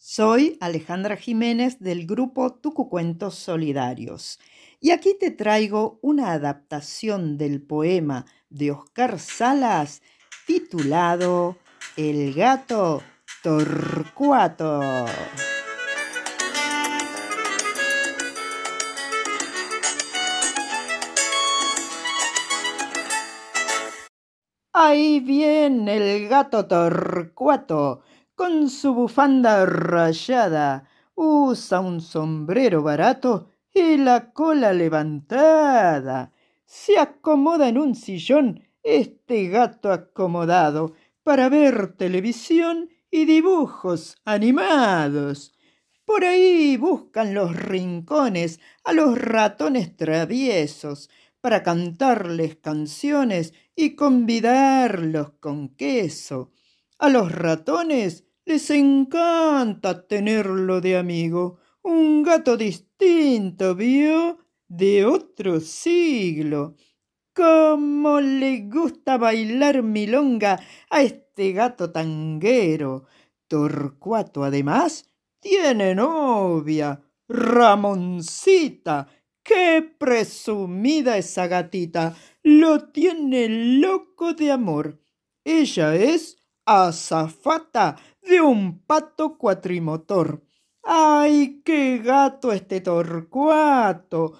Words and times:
Soy 0.00 0.56
Alejandra 0.60 1.16
Jiménez 1.16 1.80
del 1.80 2.06
grupo 2.06 2.54
Tucucuentos 2.54 3.34
Solidarios 3.34 4.38
y 4.80 4.92
aquí 4.92 5.16
te 5.18 5.32
traigo 5.32 5.98
una 6.02 6.30
adaptación 6.30 7.36
del 7.36 7.60
poema 7.60 8.24
de 8.48 8.70
Oscar 8.70 9.18
Salas 9.18 10.00
titulado 10.46 11.56
El 11.96 12.32
gato 12.32 13.02
Torcuato. 13.42 14.80
Ahí 24.72 25.18
viene 25.18 25.96
el 25.96 26.28
gato 26.28 26.66
Torcuato 26.66 28.02
con 28.38 28.70
su 28.70 28.94
bufanda 28.94 29.66
rayada, 29.66 30.88
usa 31.16 31.80
un 31.80 32.00
sombrero 32.00 32.84
barato 32.84 33.48
y 33.74 33.96
la 33.96 34.32
cola 34.32 34.72
levantada. 34.72 36.30
Se 36.64 37.00
acomoda 37.00 37.68
en 37.68 37.78
un 37.78 37.96
sillón 37.96 38.62
este 38.84 39.48
gato 39.48 39.90
acomodado 39.90 40.92
para 41.24 41.48
ver 41.48 41.96
televisión 41.96 42.90
y 43.10 43.24
dibujos 43.24 44.16
animados. 44.24 45.52
Por 46.04 46.24
ahí 46.24 46.76
buscan 46.76 47.34
los 47.34 47.56
rincones 47.56 48.60
a 48.84 48.92
los 48.92 49.20
ratones 49.20 49.96
traviesos 49.96 51.10
para 51.40 51.64
cantarles 51.64 52.54
canciones 52.54 53.52
y 53.74 53.96
convidarlos 53.96 55.30
con 55.40 55.70
queso. 55.70 56.52
A 57.00 57.08
los 57.08 57.30
ratones 57.30 58.27
les 58.48 58.70
encanta 58.70 60.06
tenerlo 60.08 60.80
de 60.80 60.96
amigo. 60.96 61.58
Un 61.82 62.22
gato 62.22 62.56
distinto, 62.56 63.74
vio, 63.74 64.38
de 64.66 65.04
otro 65.04 65.60
siglo. 65.60 66.74
Cómo 67.34 68.22
le 68.22 68.62
gusta 68.62 69.18
bailar 69.18 69.82
milonga 69.82 70.58
a 70.88 71.02
este 71.02 71.52
gato 71.52 71.92
tanguero. 71.92 73.04
Torcuato, 73.48 74.42
además, 74.44 75.10
tiene 75.40 75.94
novia, 75.94 77.02
Ramoncita. 77.28 79.08
Qué 79.42 79.82
presumida 79.98 81.18
esa 81.18 81.46
gatita. 81.48 82.16
Lo 82.42 82.88
tiene 82.88 83.46
loco 83.78 84.32
de 84.32 84.52
amor. 84.52 85.02
Ella 85.44 85.94
es 85.94 86.37
azafata 86.68 87.96
de 88.22 88.40
un 88.42 88.80
pato 88.80 89.38
cuatrimotor. 89.38 90.42
¡Ay, 90.82 91.62
qué 91.64 91.98
gato 91.98 92.52
este 92.52 92.82
Torcuato! 92.82 94.34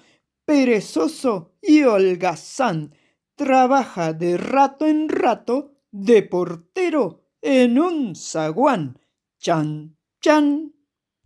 Perezoso 0.45 1.53
y 1.61 1.83
holgazán. 1.83 2.93
Trabaja 3.35 4.13
de 4.13 4.37
rato 4.37 4.85
en 4.85 5.09
rato 5.09 5.73
de 5.91 6.21
portero 6.21 7.21
en 7.41 7.79
un 7.79 8.15
zaguán. 8.15 8.99
Chan, 9.39 9.97
chan. 10.21 10.73